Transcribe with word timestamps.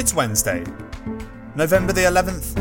It's 0.00 0.14
Wednesday, 0.14 0.64
November 1.54 1.92
the 1.92 2.00
11th, 2.00 2.56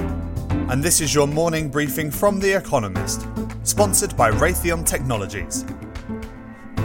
and 0.69 0.83
this 0.83 0.99
is 0.99 1.15
your 1.15 1.25
morning 1.25 1.69
briefing 1.69 2.11
from 2.11 2.37
The 2.37 2.51
Economist, 2.51 3.25
sponsored 3.63 4.17
by 4.17 4.29
Raytheon 4.29 4.85
Technologies. 4.85 5.63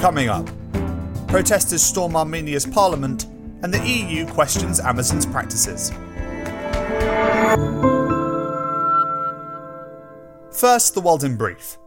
Coming 0.00 0.28
up, 0.28 0.48
protesters 1.26 1.82
storm 1.82 2.14
Armenia's 2.14 2.66
parliament, 2.66 3.24
and 3.64 3.74
the 3.74 3.84
EU 3.84 4.28
questions 4.28 4.78
Amazon's 4.78 5.26
practices. 5.26 5.90
First, 10.52 10.94
the 10.94 11.00
world 11.02 11.24
in 11.24 11.36
brief. 11.36 11.78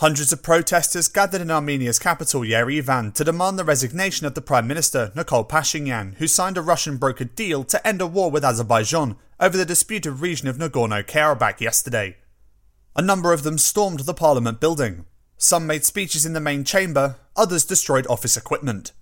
Hundreds 0.00 0.30
of 0.30 0.42
protesters 0.42 1.08
gathered 1.08 1.40
in 1.40 1.50
Armenia's 1.50 1.98
capital 1.98 2.42
Yerevan 2.42 3.14
to 3.14 3.24
demand 3.24 3.58
the 3.58 3.64
resignation 3.64 4.26
of 4.26 4.34
the 4.34 4.42
Prime 4.42 4.66
Minister 4.66 5.10
Nikol 5.16 5.48
Pashinyan, 5.48 6.16
who 6.16 6.26
signed 6.26 6.58
a 6.58 6.62
Russian 6.62 6.98
brokered 6.98 7.34
deal 7.34 7.64
to 7.64 7.86
end 7.86 8.02
a 8.02 8.06
war 8.06 8.30
with 8.30 8.44
Azerbaijan 8.44 9.16
over 9.40 9.56
the 9.56 9.64
disputed 9.64 10.20
region 10.20 10.48
of 10.48 10.58
Nagorno-Karabakh 10.58 11.62
yesterday. 11.62 12.18
A 12.94 13.00
number 13.00 13.32
of 13.32 13.42
them 13.42 13.56
stormed 13.56 14.00
the 14.00 14.12
parliament 14.12 14.60
building. 14.60 15.06
Some 15.38 15.66
made 15.66 15.86
speeches 15.86 16.26
in 16.26 16.34
the 16.34 16.40
main 16.40 16.62
chamber, 16.64 17.16
others 17.34 17.64
destroyed 17.64 18.06
office 18.08 18.36
equipment. 18.36 18.92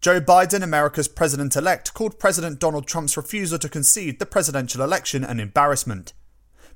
Joe 0.00 0.20
Biden, 0.20 0.62
America's 0.62 1.08
president 1.08 1.56
elect, 1.56 1.94
called 1.94 2.20
President 2.20 2.60
Donald 2.60 2.86
Trump's 2.86 3.16
refusal 3.16 3.58
to 3.58 3.68
concede 3.68 4.20
the 4.20 4.26
presidential 4.26 4.82
election 4.82 5.24
an 5.24 5.40
embarrassment 5.40 6.12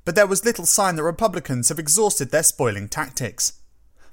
but 0.09 0.15
there 0.15 0.25
was 0.25 0.43
little 0.43 0.65
sign 0.65 0.95
that 0.95 1.03
Republicans 1.03 1.69
have 1.69 1.77
exhausted 1.77 2.31
their 2.31 2.41
spoiling 2.41 2.89
tactics. 2.89 3.61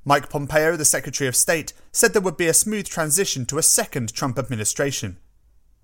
Mike 0.05 0.29
Pompeo, 0.29 0.77
the 0.77 0.85
Secretary 0.85 1.27
of 1.27 1.35
State, 1.35 1.73
said 1.91 2.13
there 2.13 2.21
would 2.21 2.37
be 2.37 2.49
a 2.49 2.53
smooth 2.53 2.87
transition 2.87 3.47
to 3.47 3.57
a 3.57 3.63
second 3.63 4.13
Trump 4.13 4.39
administration. 4.39 5.17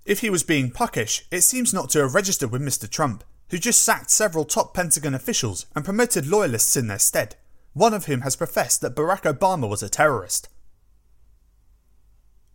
If 0.05 0.19
he 0.19 0.28
was 0.28 0.42
being 0.42 0.70
puckish, 0.70 1.25
it 1.31 1.41
seems 1.41 1.72
not 1.72 1.89
to 1.89 2.00
have 2.00 2.14
registered 2.14 2.50
with 2.50 2.61
Mr. 2.61 2.87
Trump, 2.91 3.25
who 3.48 3.56
just 3.56 3.81
sacked 3.81 4.11
several 4.11 4.45
top 4.45 4.75
Pentagon 4.75 5.14
officials 5.14 5.64
and 5.75 5.83
promoted 5.83 6.27
loyalists 6.27 6.77
in 6.77 6.89
their 6.89 6.98
stead, 6.98 7.37
one 7.72 7.94
of 7.94 8.05
whom 8.05 8.20
has 8.20 8.37
professed 8.37 8.83
that 8.83 8.94
Barack 8.94 9.22
Obama 9.22 9.67
was 9.67 9.83
a 9.83 9.89
terrorist. 9.89 10.50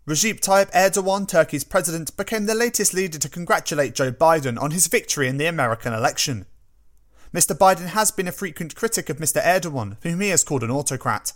Recep 0.07 0.41
Tayyip 0.41 0.71
Erdogan, 0.73 1.27
Turkey's 1.27 1.63
president, 1.63 2.15
became 2.15 2.45
the 2.45 2.53
latest 2.53 2.93
leader 2.93 3.17
to 3.17 3.27
congratulate 3.27 3.95
Joe 3.95 4.11
Biden 4.11 4.61
on 4.61 4.69
his 4.69 4.85
victory 4.85 5.27
in 5.27 5.37
the 5.37 5.47
American 5.47 5.91
election. 5.91 6.45
Mr. 7.37 7.55
Biden 7.55 7.89
has 7.89 8.09
been 8.09 8.27
a 8.27 8.31
frequent 8.31 8.73
critic 8.73 9.11
of 9.11 9.17
Mr. 9.17 9.39
Erdogan, 9.43 9.97
whom 10.01 10.21
he 10.21 10.29
has 10.29 10.43
called 10.43 10.63
an 10.63 10.71
autocrat. 10.71 11.33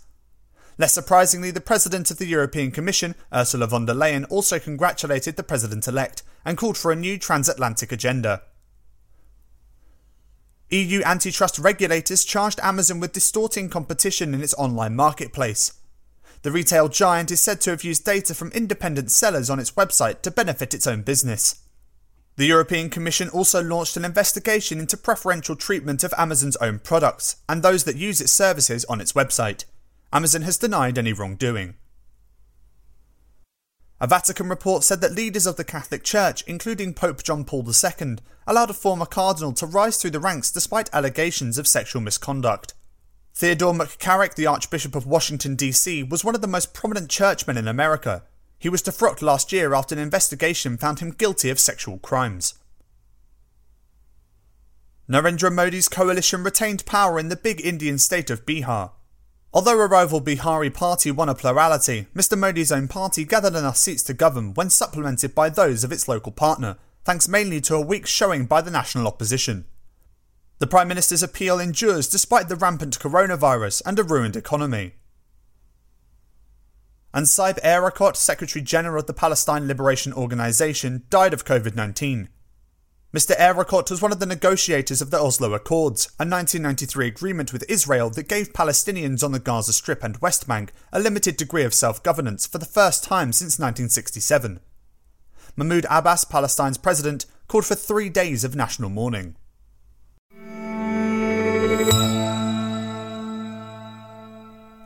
Less 0.79 0.93
surprisingly, 0.93 1.51
the 1.51 1.61
President 1.61 2.09
of 2.09 2.17
the 2.17 2.25
European 2.25 2.71
Commission, 2.71 3.13
Ursula 3.31 3.67
von 3.67 3.85
der 3.85 3.93
Leyen, 3.93 4.25
also 4.31 4.57
congratulated 4.57 5.35
the 5.35 5.43
President 5.43 5.87
elect 5.87 6.23
and 6.43 6.57
called 6.57 6.75
for 6.75 6.91
a 6.91 6.95
new 6.95 7.19
transatlantic 7.19 7.91
agenda. 7.91 8.41
EU 10.71 11.03
antitrust 11.03 11.59
regulators 11.59 12.25
charged 12.25 12.59
Amazon 12.63 12.99
with 12.99 13.13
distorting 13.13 13.69
competition 13.69 14.33
in 14.33 14.41
its 14.41 14.55
online 14.55 14.95
marketplace. 14.95 15.73
The 16.41 16.51
retail 16.51 16.89
giant 16.89 17.29
is 17.29 17.41
said 17.41 17.61
to 17.61 17.69
have 17.69 17.83
used 17.83 18.05
data 18.05 18.33
from 18.33 18.49
independent 18.53 19.11
sellers 19.11 19.51
on 19.51 19.59
its 19.59 19.73
website 19.73 20.23
to 20.23 20.31
benefit 20.31 20.73
its 20.73 20.87
own 20.87 21.03
business. 21.03 21.61
The 22.37 22.45
European 22.45 22.89
Commission 22.89 23.29
also 23.29 23.61
launched 23.61 23.97
an 23.97 24.05
investigation 24.05 24.79
into 24.79 24.97
preferential 24.97 25.55
treatment 25.55 26.03
of 26.03 26.13
Amazon's 26.17 26.55
own 26.57 26.79
products 26.79 27.35
and 27.49 27.61
those 27.61 27.83
that 27.83 27.97
use 27.97 28.21
its 28.21 28.31
services 28.31 28.85
on 28.85 29.01
its 29.01 29.13
website. 29.13 29.65
Amazon 30.13 30.43
has 30.43 30.57
denied 30.57 30.97
any 30.97 31.13
wrongdoing. 31.13 31.75
A 33.99 34.07
Vatican 34.07 34.49
report 34.49 34.83
said 34.83 34.99
that 35.01 35.13
leaders 35.13 35.45
of 35.45 35.57
the 35.57 35.63
Catholic 35.63 36.03
Church, 36.03 36.43
including 36.47 36.93
Pope 36.93 37.21
John 37.21 37.45
Paul 37.45 37.63
II, 37.69 38.17
allowed 38.47 38.71
a 38.71 38.73
former 38.73 39.05
cardinal 39.05 39.53
to 39.53 39.67
rise 39.67 39.97
through 39.97 40.09
the 40.09 40.19
ranks 40.19 40.51
despite 40.51 40.89
allegations 40.91 41.59
of 41.59 41.67
sexual 41.67 42.01
misconduct. 42.01 42.73
Theodore 43.35 43.73
McCarrick, 43.73 44.33
the 44.35 44.47
Archbishop 44.47 44.95
of 44.95 45.05
Washington, 45.05 45.55
D.C., 45.55 46.03
was 46.03 46.23
one 46.23 46.33
of 46.33 46.41
the 46.41 46.47
most 46.47 46.73
prominent 46.73 47.09
churchmen 47.09 47.57
in 47.57 47.67
America 47.67 48.23
he 48.61 48.69
was 48.69 48.83
defrocked 48.83 49.23
last 49.23 49.51
year 49.51 49.73
after 49.73 49.95
an 49.95 49.99
investigation 49.99 50.77
found 50.77 50.99
him 50.99 51.09
guilty 51.09 51.49
of 51.49 51.59
sexual 51.59 51.97
crimes. 51.97 52.53
Narendra 55.09 55.51
Modi's 55.51 55.89
coalition 55.89 56.43
retained 56.43 56.85
power 56.85 57.17
in 57.17 57.29
the 57.29 57.35
big 57.35 57.59
Indian 57.65 57.97
state 57.97 58.29
of 58.29 58.45
Bihar. 58.45 58.91
Although 59.51 59.81
a 59.81 59.87
rival 59.87 60.19
Bihari 60.19 60.69
party 60.69 61.09
won 61.09 61.27
a 61.27 61.33
plurality, 61.33 62.05
Mr. 62.15 62.37
Modi's 62.37 62.71
own 62.71 62.87
party 62.87 63.25
gathered 63.25 63.55
enough 63.55 63.77
seats 63.77 64.03
to 64.03 64.13
govern 64.13 64.53
when 64.53 64.69
supplemented 64.69 65.33
by 65.33 65.49
those 65.49 65.83
of 65.83 65.91
its 65.91 66.07
local 66.07 66.31
partner, 66.31 66.77
thanks 67.03 67.27
mainly 67.27 67.61
to 67.61 67.73
a 67.73 67.81
weak 67.81 68.05
showing 68.05 68.45
by 68.45 68.61
the 68.61 68.69
national 68.69 69.07
opposition. 69.07 69.65
The 70.59 70.67
Prime 70.67 70.87
Minister's 70.87 71.23
appeal 71.23 71.59
endures 71.59 72.07
despite 72.07 72.47
the 72.47 72.55
rampant 72.55 72.99
coronavirus 72.99 73.81
and 73.87 73.97
a 73.97 74.03
ruined 74.03 74.35
economy 74.35 74.93
and 77.13 77.25
Saeb 77.25 77.61
Erekat, 77.61 78.15
Secretary 78.15 78.63
General 78.63 79.01
of 79.01 79.07
the 79.07 79.13
Palestine 79.13 79.67
Liberation 79.67 80.13
Organization, 80.13 81.03
died 81.09 81.33
of 81.33 81.45
COVID 81.45 81.75
19. 81.75 82.29
Mr. 83.13 83.35
Erekat 83.35 83.91
was 83.91 84.01
one 84.01 84.13
of 84.13 84.21
the 84.21 84.25
negotiators 84.25 85.01
of 85.01 85.11
the 85.11 85.19
Oslo 85.19 85.53
Accords, 85.53 86.05
a 86.17 86.23
1993 86.23 87.07
agreement 87.07 87.51
with 87.51 87.69
Israel 87.69 88.09
that 88.09 88.29
gave 88.29 88.53
Palestinians 88.53 89.21
on 89.21 89.33
the 89.33 89.39
Gaza 89.39 89.73
Strip 89.73 90.01
and 90.01 90.15
West 90.17 90.47
Bank 90.47 90.71
a 90.93 90.99
limited 90.99 91.35
degree 91.35 91.65
of 91.65 91.73
self 91.73 92.01
governance 92.01 92.47
for 92.47 92.57
the 92.57 92.65
first 92.65 93.03
time 93.03 93.33
since 93.33 93.59
1967. 93.59 94.61
Mahmoud 95.57 95.85
Abbas, 95.89 96.23
Palestine's 96.23 96.77
president, 96.77 97.25
called 97.49 97.65
for 97.65 97.75
three 97.75 98.07
days 98.07 98.45
of 98.45 98.55
national 98.55 98.89
mourning. 98.89 99.35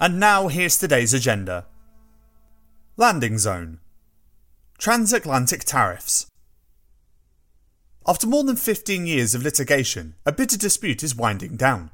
And 0.01 0.19
now 0.19 0.47
here's 0.47 0.77
today's 0.77 1.13
agenda. 1.13 1.67
Landing 2.97 3.37
Zone 3.37 3.79
Transatlantic 4.77 5.65
Tariffs 5.65 6.27
After 8.07 8.25
more 8.25 8.45
than 8.45 8.55
15 8.55 9.05
years 9.05 9.35
of 9.35 9.43
litigation, 9.43 10.15
a 10.25 10.31
bitter 10.31 10.57
dispute 10.57 11.03
is 11.03 11.13
winding 11.13 11.57
down. 11.57 11.91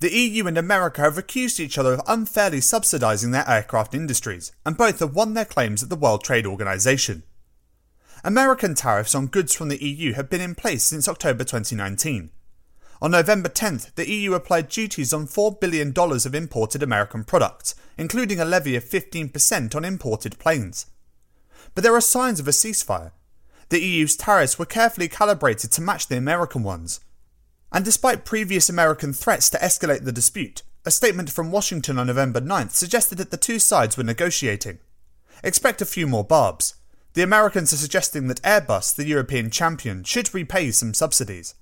The 0.00 0.12
EU 0.12 0.48
and 0.48 0.58
America 0.58 1.02
have 1.02 1.18
accused 1.18 1.60
each 1.60 1.78
other 1.78 1.92
of 1.92 2.02
unfairly 2.08 2.58
subsidising 2.58 3.30
their 3.30 3.48
aircraft 3.48 3.94
industries, 3.94 4.50
and 4.66 4.76
both 4.76 4.98
have 4.98 5.14
won 5.14 5.34
their 5.34 5.44
claims 5.44 5.84
at 5.84 5.88
the 5.88 5.94
World 5.94 6.24
Trade 6.24 6.46
Organization. 6.46 7.22
American 8.24 8.74
tariffs 8.74 9.14
on 9.14 9.28
goods 9.28 9.54
from 9.54 9.68
the 9.68 9.80
EU 9.80 10.14
have 10.14 10.28
been 10.28 10.40
in 10.40 10.56
place 10.56 10.82
since 10.82 11.06
October 11.06 11.44
2019, 11.44 12.30
on 13.00 13.12
November 13.12 13.48
10th, 13.48 13.94
the 13.94 14.10
EU 14.10 14.34
applied 14.34 14.68
duties 14.68 15.12
on 15.12 15.26
$4 15.26 15.60
billion 15.60 15.92
of 15.96 16.34
imported 16.34 16.82
American 16.82 17.22
products, 17.22 17.76
including 17.96 18.40
a 18.40 18.44
levy 18.44 18.74
of 18.74 18.84
15% 18.84 19.74
on 19.74 19.84
imported 19.84 20.38
planes. 20.38 20.86
But 21.74 21.84
there 21.84 21.94
are 21.94 22.00
signs 22.00 22.40
of 22.40 22.48
a 22.48 22.52
ceasefire. 22.52 23.12
The 23.68 23.80
EU's 23.80 24.16
tariffs 24.16 24.58
were 24.58 24.64
carefully 24.64 25.08
calibrated 25.08 25.70
to 25.72 25.82
match 25.82 26.08
the 26.08 26.16
American 26.16 26.62
ones. 26.62 27.00
And 27.70 27.84
despite 27.84 28.24
previous 28.24 28.68
American 28.68 29.12
threats 29.12 29.48
to 29.50 29.58
escalate 29.58 30.04
the 30.04 30.12
dispute, 30.12 30.62
a 30.84 30.90
statement 30.90 31.30
from 31.30 31.52
Washington 31.52 31.98
on 31.98 32.06
November 32.06 32.40
9th 32.40 32.70
suggested 32.70 33.18
that 33.18 33.30
the 33.30 33.36
two 33.36 33.58
sides 33.58 33.96
were 33.96 34.04
negotiating. 34.04 34.78
Expect 35.44 35.82
a 35.82 35.86
few 35.86 36.06
more 36.06 36.24
barbs. 36.24 36.74
The 37.12 37.22
Americans 37.22 37.72
are 37.72 37.76
suggesting 37.76 38.26
that 38.28 38.42
Airbus, 38.42 38.96
the 38.96 39.06
European 39.06 39.50
champion, 39.50 40.02
should 40.02 40.34
repay 40.34 40.70
some 40.70 40.94
subsidies. 40.94 41.54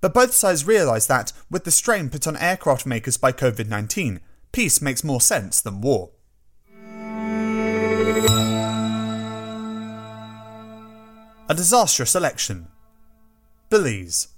But 0.00 0.14
both 0.14 0.32
sides 0.32 0.66
realise 0.66 1.06
that, 1.06 1.32
with 1.50 1.64
the 1.64 1.70
strain 1.70 2.08
put 2.08 2.26
on 2.26 2.36
aircraft 2.36 2.86
makers 2.86 3.16
by 3.16 3.32
COVID 3.32 3.68
19, 3.68 4.20
peace 4.52 4.80
makes 4.80 5.04
more 5.04 5.20
sense 5.20 5.60
than 5.60 5.80
war. 5.80 6.10
A 11.48 11.54
disastrous 11.54 12.14
election. 12.14 12.68
Belize. 13.68 14.28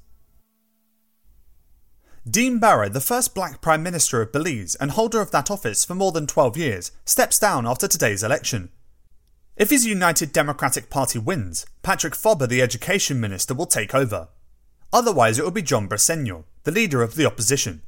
Dean 2.28 2.58
Barrow, 2.58 2.88
the 2.88 3.00
first 3.00 3.34
black 3.34 3.60
Prime 3.60 3.82
Minister 3.82 4.22
of 4.22 4.32
Belize 4.32 4.76
and 4.76 4.92
holder 4.92 5.20
of 5.20 5.30
that 5.32 5.50
office 5.50 5.84
for 5.84 5.94
more 5.94 6.12
than 6.12 6.26
12 6.26 6.56
years, 6.56 6.92
steps 7.04 7.38
down 7.38 7.66
after 7.66 7.88
today's 7.88 8.22
election. 8.22 8.70
If 9.56 9.70
his 9.70 9.84
United 9.84 10.32
Democratic 10.32 10.88
Party 10.88 11.18
wins, 11.18 11.66
Patrick 11.82 12.14
Faber, 12.14 12.46
the 12.46 12.62
Education 12.62 13.20
Minister, 13.20 13.54
will 13.54 13.66
take 13.66 13.94
over. 13.94 14.28
Otherwise, 14.92 15.38
it 15.38 15.44
will 15.44 15.50
be 15.50 15.62
John 15.62 15.88
Briceño, 15.88 16.44
the 16.64 16.70
leader 16.70 17.02
of 17.02 17.14
the 17.14 17.26
opposition. 17.26 17.82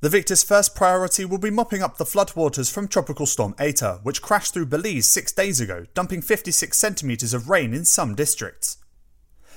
The 0.00 0.08
victor's 0.08 0.44
first 0.44 0.76
priority 0.76 1.24
will 1.24 1.38
be 1.38 1.50
mopping 1.50 1.82
up 1.82 1.96
the 1.96 2.04
floodwaters 2.04 2.72
from 2.72 2.86
Tropical 2.86 3.26
Storm 3.26 3.54
Eta, 3.58 4.00
which 4.02 4.22
crashed 4.22 4.54
through 4.54 4.66
Belize 4.66 5.06
six 5.06 5.32
days 5.32 5.60
ago, 5.60 5.86
dumping 5.94 6.22
56 6.22 6.76
centimetres 6.76 7.34
of 7.34 7.48
rain 7.48 7.74
in 7.74 7.84
some 7.84 8.14
districts. 8.14 8.78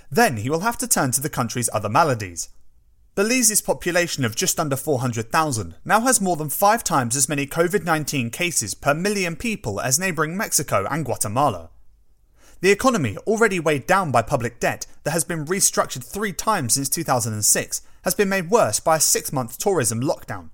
Then 0.09 0.37
he 0.37 0.49
will 0.49 0.61
have 0.61 0.77
to 0.79 0.87
turn 0.87 1.11
to 1.11 1.21
the 1.21 1.29
country's 1.29 1.69
other 1.73 1.89
maladies. 1.89 2.49
Belize's 3.13 3.61
population 3.61 4.25
of 4.25 4.35
just 4.35 4.59
under 4.59 4.75
400,000 4.75 5.75
now 5.85 5.99
has 6.01 6.21
more 6.21 6.35
than 6.35 6.49
five 6.49 6.83
times 6.83 7.15
as 7.15 7.29
many 7.29 7.45
COVID 7.45 7.83
19 7.83 8.29
cases 8.29 8.73
per 8.73 8.93
million 8.93 9.35
people 9.35 9.79
as 9.79 9.99
neighbouring 9.99 10.35
Mexico 10.35 10.87
and 10.89 11.05
Guatemala. 11.05 11.69
The 12.61 12.69
economy, 12.69 13.17
already 13.25 13.59
weighed 13.59 13.87
down 13.87 14.11
by 14.11 14.21
public 14.21 14.59
debt 14.59 14.85
that 15.03 15.11
has 15.11 15.23
been 15.23 15.45
restructured 15.45 16.03
three 16.03 16.31
times 16.31 16.75
since 16.75 16.89
2006, 16.89 17.81
has 18.03 18.13
been 18.13 18.29
made 18.29 18.51
worse 18.51 18.79
by 18.79 18.97
a 18.97 18.99
six 18.99 19.33
month 19.33 19.57
tourism 19.57 19.99
lockdown. 19.99 20.51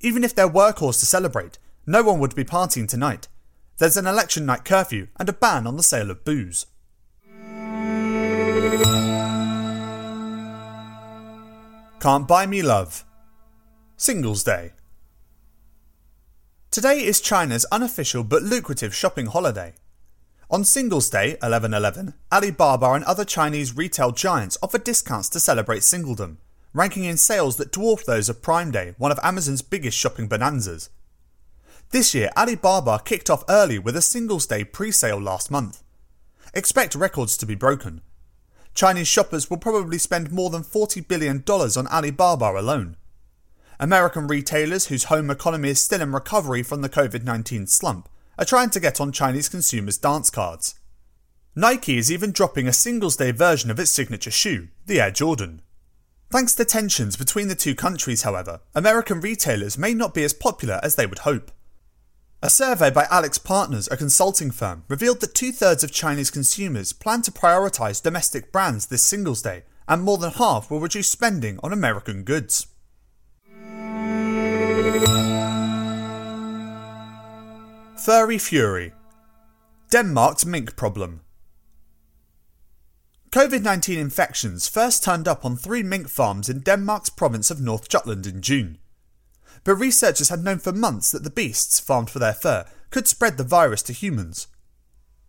Even 0.00 0.24
if 0.24 0.34
there 0.34 0.48
were 0.48 0.72
cause 0.72 0.98
to 1.00 1.06
celebrate, 1.06 1.58
no 1.86 2.02
one 2.02 2.18
would 2.18 2.34
be 2.34 2.44
partying 2.44 2.88
tonight. 2.88 3.28
There's 3.76 3.98
an 3.98 4.06
election 4.06 4.46
night 4.46 4.64
curfew 4.64 5.08
and 5.18 5.28
a 5.28 5.34
ban 5.34 5.66
on 5.66 5.76
the 5.76 5.82
sale 5.82 6.10
of 6.10 6.24
booze. 6.24 6.64
Can't 12.00 12.26
Buy 12.26 12.46
Me 12.46 12.62
Love. 12.62 13.04
Singles 13.98 14.44
Day. 14.44 14.72
Today 16.70 17.04
is 17.04 17.20
China's 17.20 17.66
unofficial 17.70 18.24
but 18.24 18.42
lucrative 18.42 18.94
shopping 18.94 19.26
holiday. 19.26 19.74
On 20.52 20.64
Singles 20.64 21.08
Day, 21.08 21.30
1111, 21.40 22.12
Alibaba 22.30 22.92
and 22.92 23.02
other 23.04 23.24
Chinese 23.24 23.74
retail 23.74 24.12
giants 24.12 24.58
offer 24.62 24.76
discounts 24.76 25.30
to 25.30 25.40
celebrate 25.40 25.80
singledom, 25.80 26.36
ranking 26.74 27.04
in 27.04 27.16
sales 27.16 27.56
that 27.56 27.72
dwarf 27.72 28.04
those 28.04 28.28
of 28.28 28.42
Prime 28.42 28.70
Day, 28.70 28.94
one 28.98 29.10
of 29.10 29.18
Amazon's 29.22 29.62
biggest 29.62 29.96
shopping 29.96 30.28
bonanzas. 30.28 30.90
This 31.88 32.14
year, 32.14 32.28
Alibaba 32.36 33.00
kicked 33.02 33.30
off 33.30 33.44
early 33.48 33.78
with 33.78 33.96
a 33.96 34.02
Singles 34.02 34.44
Day 34.44 34.62
pre 34.62 34.90
sale 34.90 35.18
last 35.18 35.50
month. 35.50 35.82
Expect 36.52 36.94
records 36.94 37.38
to 37.38 37.46
be 37.46 37.54
broken, 37.54 38.02
Chinese 38.74 39.08
shoppers 39.08 39.48
will 39.48 39.56
probably 39.56 39.96
spend 39.96 40.30
more 40.30 40.50
than 40.50 40.64
$40 40.64 41.08
billion 41.08 41.42
on 41.48 41.86
Alibaba 41.86 42.60
alone. 42.60 42.98
American 43.80 44.26
retailers 44.26 44.88
whose 44.88 45.04
home 45.04 45.30
economy 45.30 45.70
is 45.70 45.80
still 45.80 46.02
in 46.02 46.12
recovery 46.12 46.62
from 46.62 46.82
the 46.82 46.90
COVID 46.90 47.24
19 47.24 47.68
slump 47.68 48.10
are 48.42 48.44
trying 48.44 48.70
to 48.70 48.80
get 48.80 49.00
on 49.00 49.12
Chinese 49.12 49.48
consumers' 49.48 49.96
dance 49.96 50.28
cards. 50.28 50.74
Nike 51.54 51.96
is 51.96 52.10
even 52.10 52.32
dropping 52.32 52.66
a 52.66 52.72
Singles 52.72 53.14
Day 53.14 53.30
version 53.30 53.70
of 53.70 53.78
its 53.78 53.92
signature 53.92 54.32
shoe, 54.32 54.66
the 54.86 55.00
Air 55.00 55.12
Jordan. 55.12 55.62
Thanks 56.28 56.52
to 56.56 56.64
tensions 56.64 57.16
between 57.16 57.46
the 57.46 57.54
two 57.54 57.76
countries, 57.76 58.22
however, 58.22 58.58
American 58.74 59.20
retailers 59.20 59.78
may 59.78 59.94
not 59.94 60.12
be 60.12 60.24
as 60.24 60.32
popular 60.32 60.80
as 60.82 60.96
they 60.96 61.06
would 61.06 61.20
hope. 61.20 61.52
A 62.42 62.50
survey 62.50 62.90
by 62.90 63.04
AlixPartners, 63.04 63.88
a 63.92 63.96
consulting 63.96 64.50
firm, 64.50 64.82
revealed 64.88 65.20
that 65.20 65.36
two 65.36 65.52
thirds 65.52 65.84
of 65.84 65.92
Chinese 65.92 66.32
consumers 66.32 66.92
plan 66.92 67.22
to 67.22 67.30
prioritise 67.30 68.02
domestic 68.02 68.50
brands 68.50 68.86
this 68.86 69.04
Singles 69.04 69.42
Day, 69.42 69.62
and 69.86 70.02
more 70.02 70.18
than 70.18 70.32
half 70.32 70.68
will 70.68 70.80
reduce 70.80 71.08
spending 71.08 71.60
on 71.62 71.72
American 71.72 72.24
goods. 72.24 72.66
Furry 78.04 78.38
Fury 78.38 78.92
Denmark's 79.90 80.44
mink 80.44 80.76
problem. 80.76 81.20
COVID 83.30 83.62
19 83.62 83.98
infections 83.98 84.68
first 84.68 85.04
turned 85.04 85.28
up 85.28 85.44
on 85.44 85.56
three 85.56 85.82
mink 85.82 86.08
farms 86.08 86.48
in 86.48 86.60
Denmark's 86.60 87.10
province 87.10 87.50
of 87.50 87.60
North 87.60 87.88
Jutland 87.88 88.26
in 88.26 88.42
June 88.42 88.78
but 89.64 89.76
researchers 89.76 90.28
had 90.28 90.42
known 90.42 90.58
for 90.58 90.72
months 90.72 91.12
that 91.12 91.22
the 91.22 91.30
beasts, 91.30 91.78
farmed 91.78 92.10
for 92.10 92.18
their 92.18 92.32
fur, 92.32 92.64
could 92.90 93.06
spread 93.06 93.36
the 93.36 93.44
virus 93.44 93.82
to 93.82 93.92
humans. 93.92 94.48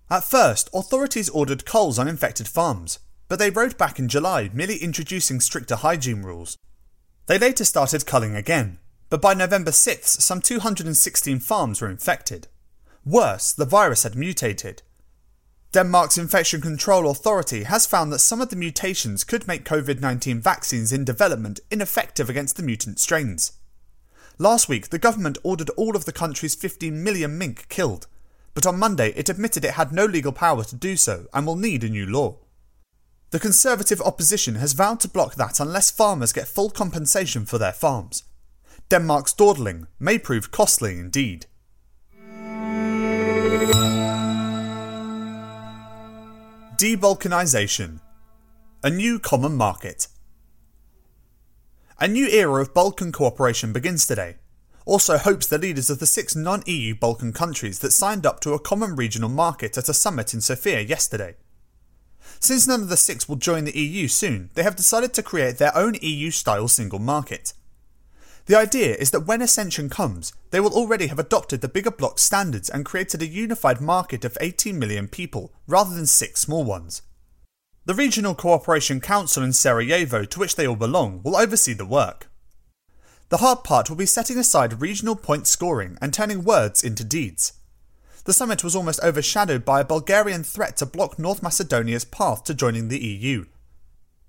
At 0.09 0.23
first, 0.23 0.69
authorities 0.73 1.29
ordered 1.29 1.65
culls 1.65 1.99
on 1.99 2.07
infected 2.07 2.47
farms, 2.47 2.99
but 3.27 3.39
they 3.39 3.49
rode 3.49 3.77
back 3.77 3.99
in 3.99 4.09
July, 4.09 4.49
merely 4.53 4.77
introducing 4.77 5.39
stricter 5.39 5.75
hygiene 5.75 6.23
rules. 6.23 6.57
They 7.27 7.37
later 7.37 7.63
started 7.63 8.05
culling 8.05 8.35
again, 8.35 8.79
but 9.09 9.21
by 9.21 9.33
November 9.33 9.71
6th, 9.71 10.21
some 10.21 10.41
216 10.41 11.39
farms 11.39 11.81
were 11.81 11.89
infected. 11.89 12.47
Worse, 13.05 13.51
the 13.51 13.65
virus 13.65 14.03
had 14.03 14.15
mutated. 14.15 14.81
Denmark's 15.73 16.17
Infection 16.17 16.61
Control 16.61 17.09
Authority 17.09 17.63
has 17.63 17.85
found 17.85 18.13
that 18.13 18.19
some 18.19 18.39
of 18.39 18.49
the 18.49 18.55
mutations 18.55 19.23
could 19.23 19.47
make 19.47 19.65
COVID 19.65 19.99
19 19.99 20.39
vaccines 20.39 20.93
in 20.93 21.03
development 21.03 21.59
ineffective 21.71 22.29
against 22.29 22.55
the 22.55 22.63
mutant 22.63 22.99
strains. 22.99 23.53
Last 24.37 24.69
week, 24.69 24.89
the 24.89 24.99
government 24.99 25.37
ordered 25.43 25.69
all 25.71 25.95
of 25.95 26.05
the 26.05 26.13
country's 26.13 26.55
15 26.55 27.03
million 27.03 27.37
mink 27.37 27.67
killed, 27.69 28.07
but 28.53 28.65
on 28.65 28.79
Monday 28.79 29.09
it 29.15 29.29
admitted 29.29 29.65
it 29.65 29.73
had 29.73 29.91
no 29.91 30.05
legal 30.05 30.31
power 30.31 30.63
to 30.63 30.75
do 30.75 30.95
so 30.95 31.25
and 31.33 31.45
will 31.45 31.55
need 31.55 31.83
a 31.83 31.89
new 31.89 32.05
law. 32.05 32.37
The 33.31 33.39
Conservative 33.39 33.99
opposition 34.01 34.55
has 34.55 34.73
vowed 34.73 34.99
to 35.01 35.07
block 35.07 35.35
that 35.35 35.59
unless 35.59 35.91
farmers 35.91 36.33
get 36.33 36.47
full 36.47 36.69
compensation 36.69 37.45
for 37.45 37.57
their 37.57 37.73
farms. 37.73 38.23
Denmark's 38.89 39.33
dawdling 39.33 39.87
may 39.99 40.19
prove 40.19 40.51
costly 40.51 40.99
indeed. 40.99 41.47
Debalkanisation 46.77 47.99
A 48.83 48.89
new 48.89 49.19
common 49.19 49.55
market. 49.55 50.07
A 51.99 52.07
new 52.07 52.27
era 52.27 52.61
of 52.61 52.73
Balkan 52.73 53.13
cooperation 53.13 53.71
begins 53.71 54.05
today. 54.05 54.35
Also 54.85 55.17
hopes 55.17 55.47
the 55.47 55.57
leaders 55.57 55.89
of 55.89 55.99
the 55.99 56.05
six 56.05 56.35
non 56.35 56.63
EU 56.65 56.93
Balkan 56.93 57.31
countries 57.31 57.79
that 57.79 57.91
signed 57.91 58.25
up 58.25 58.41
to 58.41 58.51
a 58.51 58.59
common 58.59 58.97
regional 58.97 59.29
market 59.29 59.77
at 59.77 59.87
a 59.87 59.93
summit 59.93 60.33
in 60.33 60.41
Sofia 60.41 60.81
yesterday. 60.81 61.35
Since 62.41 62.67
none 62.67 62.81
of 62.81 62.89
the 62.89 62.97
six 62.97 63.29
will 63.29 63.37
join 63.37 63.63
the 63.63 63.77
EU 63.77 64.09
soon, 64.09 64.49
they 64.55 64.63
have 64.63 64.75
decided 64.75 65.13
to 65.13 65.23
create 65.23 65.57
their 65.57 65.75
own 65.77 65.95
EU 66.01 66.31
style 66.31 66.67
single 66.67 66.99
market. 66.99 67.53
The 68.45 68.57
idea 68.57 68.95
is 68.95 69.11
that 69.11 69.25
when 69.25 69.41
ascension 69.41 69.89
comes, 69.89 70.33
they 70.51 70.59
will 70.59 70.73
already 70.73 71.07
have 71.07 71.19
adopted 71.19 71.61
the 71.61 71.69
bigger 71.69 71.91
bloc 71.91 72.19
standards 72.19 72.69
and 72.69 72.85
created 72.85 73.21
a 73.21 73.27
unified 73.27 73.79
market 73.79 74.25
of 74.25 74.37
18 74.41 74.77
million 74.77 75.07
people, 75.07 75.53
rather 75.65 75.95
than 75.95 76.05
six 76.05 76.41
small 76.41 76.65
ones. 76.65 77.03
The 77.85 77.93
Regional 77.93 78.35
Cooperation 78.35 78.99
Council 78.99 79.43
in 79.43 79.53
Sarajevo, 79.53 80.25
to 80.25 80.39
which 80.39 80.55
they 80.55 80.67
all 80.67 80.75
belong, 80.75 81.21
will 81.23 81.37
oversee 81.37 81.73
the 81.73 81.85
work. 81.85 82.29
The 83.29 83.37
hard 83.37 83.63
part 83.63 83.89
will 83.89 83.97
be 83.97 84.05
setting 84.05 84.37
aside 84.37 84.81
regional 84.81 85.15
point 85.15 85.47
scoring 85.47 85.97
and 86.01 86.13
turning 86.13 86.43
words 86.43 86.83
into 86.83 87.03
deeds. 87.03 87.53
The 88.25 88.33
summit 88.33 88.63
was 88.63 88.75
almost 88.75 89.03
overshadowed 89.03 89.65
by 89.65 89.81
a 89.81 89.85
Bulgarian 89.85 90.43
threat 90.43 90.77
to 90.77 90.85
block 90.85 91.17
North 91.17 91.41
Macedonia's 91.41 92.05
path 92.05 92.43
to 92.45 92.53
joining 92.53 92.89
the 92.89 93.03
EU. 93.03 93.45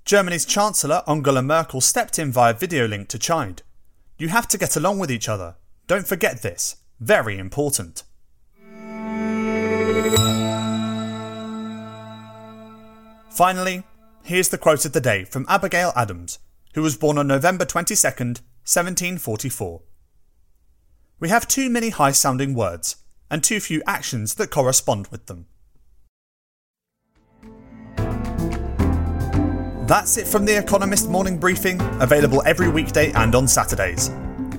Germany's 0.04 0.44
Chancellor 0.44 1.02
Angela 1.06 1.42
Merkel 1.42 1.80
stepped 1.80 2.18
in 2.18 2.32
via 2.32 2.54
video 2.54 2.86
link 2.86 3.08
to 3.08 3.18
chide. 3.18 3.62
You 4.16 4.28
have 4.28 4.46
to 4.48 4.58
get 4.58 4.76
along 4.76 5.00
with 5.00 5.10
each 5.10 5.28
other. 5.28 5.56
Don't 5.88 6.06
forget 6.06 6.42
this. 6.42 6.76
Very 7.00 7.36
important. 7.36 8.04
Finally, 13.30 13.82
here's 14.22 14.50
the 14.50 14.58
quote 14.58 14.84
of 14.84 14.92
the 14.92 15.00
day 15.00 15.24
from 15.24 15.44
Abigail 15.48 15.92
Adams, 15.96 16.38
who 16.74 16.82
was 16.82 16.96
born 16.96 17.18
on 17.18 17.26
November 17.26 17.64
22nd, 17.64 18.40
1744. 18.62 19.82
We 21.18 21.28
have 21.28 21.48
too 21.48 21.68
many 21.68 21.90
high 21.90 22.12
sounding 22.12 22.54
words, 22.54 22.96
and 23.28 23.42
too 23.42 23.58
few 23.58 23.82
actions 23.84 24.34
that 24.34 24.50
correspond 24.50 25.08
with 25.08 25.26
them. 25.26 25.46
That's 29.86 30.16
it 30.16 30.26
from 30.26 30.44
The 30.44 30.58
Economist 30.58 31.08
Morning 31.10 31.38
Briefing, 31.38 31.78
available 32.00 32.42
every 32.46 32.68
weekday 32.68 33.12
and 33.12 33.34
on 33.34 33.46
Saturdays. 33.46 34.10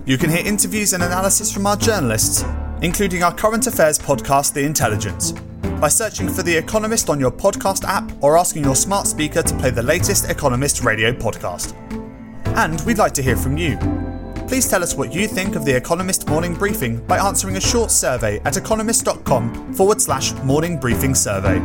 You 0.05 0.17
can 0.17 0.29
hear 0.29 0.46
interviews 0.46 0.94
and 0.94 1.01
analysis 1.01 1.51
from 1.51 1.65
our 1.65 1.75
journalists, 1.75 2.44
including 2.82 3.24
our 3.24 3.34
current 3.34 3.65
affairs 3.65 3.98
podcast, 3.98 4.53
The 4.53 4.63
Intelligence 4.63 5.34
by 5.79 5.89
searching 5.89 6.29
for 6.29 6.41
The 6.41 6.55
Economist 6.55 7.10
on 7.10 7.20
your 7.20 7.32
podcast 7.32 7.84
app 7.84 8.12
or 8.24 8.38
asking 8.38 8.63
your 8.63 8.75
smart 8.75 9.08
speaker 9.08 9.41
to 9.41 9.58
play 9.58 9.72
the 9.72 9.84
latest 9.84 10.29
Economist 10.29 10.84
radio 10.84 11.12
podcast. 11.12 11.75
And 12.55 12.79
we'd 12.82 12.98
like 12.98 13.13
to 13.13 13.22
hear 13.22 13.36
from 13.36 13.58
you. 13.58 13.77
Please 14.48 14.70
tell 14.70 14.84
us 14.84 14.96
what 14.96 15.13
you 15.13 15.27
think 15.27 15.55
of 15.55 15.65
The 15.65 15.75
Economist 15.75 16.29
Morning 16.29 16.53
Briefing 16.53 17.05
by 17.05 17.17
answering 17.17 17.58
a 17.58 17.62
short 17.62 17.91
survey 17.91 18.39
at 18.46 18.58
economist.com 18.58 19.74
forward 19.74 20.00
slash 20.01 20.34
morning 20.44 20.79
briefing 20.79 21.13
survey. 21.13 21.60